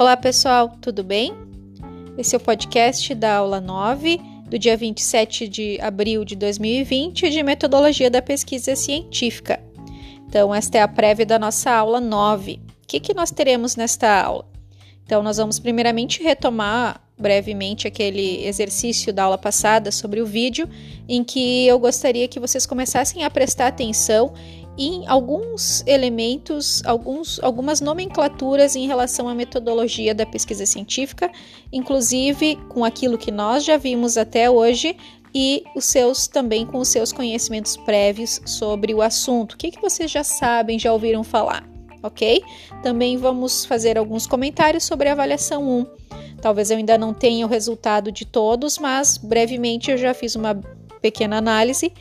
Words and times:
Olá 0.00 0.16
pessoal, 0.16 0.78
tudo 0.80 1.04
bem? 1.04 1.34
Esse 2.16 2.34
é 2.34 2.38
o 2.38 2.40
podcast 2.40 3.14
da 3.14 3.36
aula 3.36 3.60
9, 3.60 4.18
do 4.48 4.58
dia 4.58 4.74
27 4.74 5.46
de 5.46 5.78
abril 5.78 6.24
de 6.24 6.34
2020, 6.36 7.28
de 7.28 7.42
metodologia 7.42 8.10
da 8.10 8.22
pesquisa 8.22 8.74
científica. 8.74 9.60
Então, 10.26 10.54
esta 10.54 10.78
é 10.78 10.80
a 10.80 10.88
prévia 10.88 11.26
da 11.26 11.38
nossa 11.38 11.70
aula 11.70 12.00
9. 12.00 12.62
O 12.82 12.86
que, 12.86 12.98
que 12.98 13.12
nós 13.12 13.30
teremos 13.30 13.76
nesta 13.76 14.22
aula? 14.22 14.46
Então, 15.04 15.22
nós 15.22 15.36
vamos 15.36 15.58
primeiramente 15.58 16.22
retomar 16.22 16.98
brevemente 17.18 17.86
aquele 17.86 18.46
exercício 18.46 19.12
da 19.12 19.24
aula 19.24 19.36
passada 19.36 19.92
sobre 19.92 20.22
o 20.22 20.26
vídeo, 20.26 20.66
em 21.06 21.22
que 21.22 21.66
eu 21.66 21.78
gostaria 21.78 22.26
que 22.26 22.40
vocês 22.40 22.64
começassem 22.64 23.22
a 23.22 23.30
prestar 23.30 23.66
atenção 23.66 24.32
em 24.80 25.06
alguns 25.06 25.84
elementos, 25.86 26.82
alguns, 26.86 27.38
algumas 27.42 27.82
nomenclaturas 27.82 28.74
em 28.74 28.86
relação 28.86 29.28
à 29.28 29.34
metodologia 29.34 30.14
da 30.14 30.24
pesquisa 30.24 30.64
científica, 30.64 31.30
inclusive 31.70 32.56
com 32.70 32.82
aquilo 32.82 33.18
que 33.18 33.30
nós 33.30 33.62
já 33.62 33.76
vimos 33.76 34.16
até 34.16 34.48
hoje 34.50 34.96
e 35.34 35.62
os 35.76 35.84
seus 35.84 36.26
também 36.26 36.64
com 36.64 36.78
os 36.78 36.88
seus 36.88 37.12
conhecimentos 37.12 37.76
prévios 37.76 38.40
sobre 38.46 38.94
o 38.94 39.02
assunto. 39.02 39.52
O 39.52 39.56
que, 39.58 39.70
que 39.70 39.82
vocês 39.82 40.10
já 40.10 40.24
sabem, 40.24 40.78
já 40.78 40.90
ouviram 40.94 41.22
falar, 41.22 41.68
ok? 42.02 42.42
Também 42.82 43.18
vamos 43.18 43.66
fazer 43.66 43.98
alguns 43.98 44.26
comentários 44.26 44.84
sobre 44.84 45.10
a 45.10 45.12
avaliação 45.12 45.62
1. 45.62 45.86
Talvez 46.40 46.70
eu 46.70 46.78
ainda 46.78 46.96
não 46.96 47.12
tenha 47.12 47.44
o 47.44 47.48
resultado 47.50 48.10
de 48.10 48.24
todos, 48.24 48.78
mas 48.78 49.18
brevemente 49.18 49.90
eu 49.90 49.98
já 49.98 50.14
fiz 50.14 50.34
uma 50.34 50.58
pequena 51.00 51.38
análise 51.38 51.92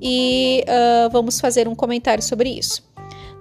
e 0.00 0.64
uh, 0.66 1.10
vamos 1.10 1.40
fazer 1.40 1.68
um 1.68 1.74
comentário 1.74 2.22
sobre 2.22 2.50
isso. 2.50 2.82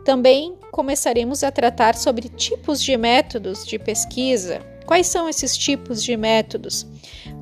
Também 0.04 0.56
começaremos 0.72 1.44
a 1.44 1.52
tratar 1.52 1.96
sobre 1.96 2.30
tipos 2.30 2.82
de 2.82 2.96
métodos 2.96 3.66
de 3.66 3.80
pesquisa. 3.80 4.62
Quais 4.86 5.08
são 5.08 5.28
esses 5.28 5.58
tipos 5.58 6.04
de 6.04 6.16
métodos? 6.16 6.86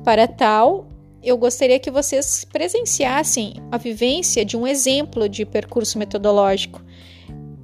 Para 0.02 0.26
tal, 0.26 0.88
eu 1.22 1.36
gostaria 1.36 1.78
que 1.78 1.90
vocês 1.90 2.44
presenciassem 2.44 3.54
a 3.70 3.76
vivência 3.76 4.44
de 4.44 4.56
um 4.56 4.66
exemplo 4.66 5.28
de 5.28 5.44
percurso 5.44 5.98
metodológico 5.98 6.82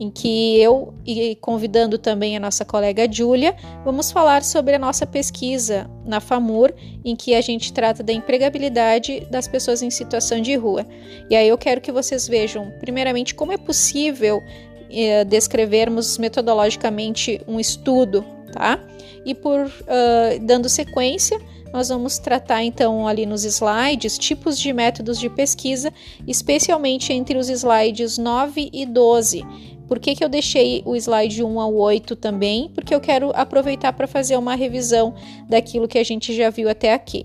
em 0.00 0.10
que 0.10 0.58
eu 0.58 0.94
e 1.06 1.36
convidando 1.36 1.98
também 1.98 2.34
a 2.34 2.40
nossa 2.40 2.64
colega 2.64 3.06
Júlia, 3.10 3.54
vamos 3.84 4.10
falar 4.10 4.42
sobre 4.42 4.74
a 4.74 4.78
nossa 4.78 5.06
pesquisa 5.06 5.88
na 6.06 6.20
FAMUR, 6.20 6.72
em 7.04 7.14
que 7.14 7.34
a 7.34 7.40
gente 7.42 7.70
trata 7.70 8.02
da 8.02 8.10
empregabilidade 8.10 9.28
das 9.30 9.46
pessoas 9.46 9.82
em 9.82 9.90
situação 9.90 10.40
de 10.40 10.56
rua. 10.56 10.86
E 11.28 11.36
aí 11.36 11.46
eu 11.46 11.58
quero 11.58 11.82
que 11.82 11.92
vocês 11.92 12.26
vejam, 12.26 12.72
primeiramente, 12.80 13.34
como 13.34 13.52
é 13.52 13.58
possível 13.58 14.42
eh, 14.90 15.22
descrevermos 15.24 16.16
metodologicamente 16.16 17.38
um 17.46 17.60
estudo, 17.60 18.24
tá? 18.52 18.80
E 19.24 19.34
por 19.34 19.66
uh, 19.66 20.40
dando 20.40 20.66
sequência, 20.66 21.38
nós 21.72 21.88
vamos 21.88 22.18
tratar 22.18 22.64
então 22.64 23.06
ali 23.06 23.26
nos 23.26 23.44
slides 23.44 24.18
tipos 24.18 24.58
de 24.58 24.72
métodos 24.72 25.18
de 25.18 25.28
pesquisa, 25.28 25.92
especialmente 26.26 27.12
entre 27.12 27.38
os 27.38 27.48
slides 27.48 28.18
9 28.18 28.70
e 28.72 28.84
12, 28.84 29.44
por 29.90 29.98
que, 29.98 30.14
que 30.14 30.22
eu 30.22 30.28
deixei 30.28 30.84
o 30.86 30.94
slide 30.94 31.42
1 31.42 31.60
ao 31.60 31.74
8 31.74 32.14
também? 32.14 32.68
Porque 32.72 32.94
eu 32.94 33.00
quero 33.00 33.32
aproveitar 33.34 33.92
para 33.92 34.06
fazer 34.06 34.36
uma 34.36 34.54
revisão 34.54 35.16
daquilo 35.48 35.88
que 35.88 35.98
a 35.98 36.04
gente 36.04 36.32
já 36.32 36.48
viu 36.48 36.70
até 36.70 36.94
aqui, 36.94 37.24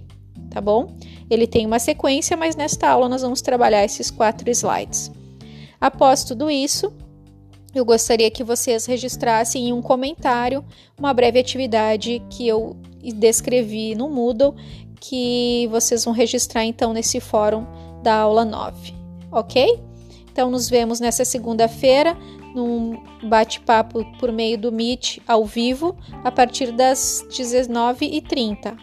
tá 0.50 0.60
bom? 0.60 0.98
Ele 1.30 1.46
tem 1.46 1.64
uma 1.64 1.78
sequência, 1.78 2.36
mas 2.36 2.56
nesta 2.56 2.90
aula 2.90 3.08
nós 3.08 3.22
vamos 3.22 3.40
trabalhar 3.40 3.86
esses 3.86 4.10
quatro 4.10 4.50
slides. 4.50 5.12
Após 5.80 6.24
tudo 6.24 6.50
isso, 6.50 6.92
eu 7.76 7.86
gostaria 7.86 8.32
que 8.32 8.44
vocês 8.44 8.88
registrassem 8.88 9.68
em 9.68 9.72
um 9.72 9.80
comentário 9.80 10.66
uma 10.98 11.14
breve 11.14 11.38
atividade 11.38 12.20
que 12.32 12.48
eu 12.48 12.76
descrevi 13.16 13.94
no 13.94 14.10
Moodle, 14.10 14.56
que 15.00 15.68
vocês 15.70 16.04
vão 16.04 16.16
registrar 16.16 16.66
então 16.66 16.94
nesse 16.94 17.20
fórum 17.20 17.64
da 18.02 18.16
aula 18.16 18.44
9, 18.44 18.92
ok? 19.32 19.80
Então, 20.36 20.52
nos 20.52 20.70
vemos 20.70 21.00
nessa 21.00 21.24
segunda-feira 21.24 22.14
num 22.54 23.02
bate-papo 23.24 24.04
por 24.20 24.34
meio 24.34 24.58
do 24.58 24.70
Meet 24.70 25.20
ao 25.26 25.46
vivo 25.46 25.96
a 26.26 26.30
partir 26.30 26.74
das 26.74 27.26
19h30. 27.30 28.78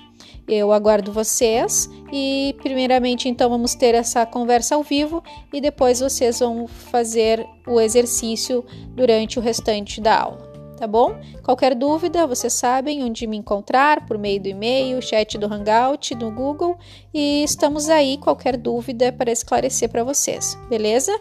Eu 0.49 0.73
aguardo 0.73 1.13
vocês 1.13 1.91
e, 2.11 2.57
primeiramente, 2.63 3.29
então, 3.29 3.51
vamos 3.51 3.75
ter 3.75 3.95
essa 3.95 4.25
conversa 4.25 4.77
ao 4.77 4.83
vivo 4.83 5.23
e 5.53 5.61
depois 5.61 6.01
vocês 6.01 6.41
vão 6.41 6.67
fazer 6.67 7.47
o 7.67 7.79
exercício 7.79 8.65
durante 8.95 9.39
o 9.39 9.43
restante 9.43 10.01
da 10.01 10.21
aula 10.21 10.42
tá 10.83 10.87
bom? 10.89 11.15
Qualquer 11.45 11.77
dúvida, 11.77 12.27
vocês 12.27 12.53
sabem 12.55 13.05
onde 13.05 13.25
me 13.25 13.37
encontrar 13.37 14.05
por 14.05 14.19
meio 14.19 14.43
do 14.43 14.49
e-mail, 14.49 15.01
chat 15.01 15.39
do 15.39 15.47
Hangout, 15.47 16.13
do 16.17 16.29
Google 16.29 16.77
e 17.15 17.45
estamos 17.45 17.89
aí 17.89 18.19
qualquer 18.19 18.57
dúvida 18.57 19.13
para 19.13 19.31
esclarecer 19.31 19.89
para 19.89 20.03
vocês, 20.03 20.59
beleza? 20.69 21.17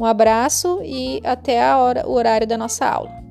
Um 0.00 0.06
abraço 0.06 0.80
e 0.82 1.20
até 1.24 1.62
a 1.62 1.76
hora, 1.76 2.08
o 2.08 2.12
horário 2.12 2.46
da 2.46 2.56
nossa 2.56 2.86
aula. 2.86 3.21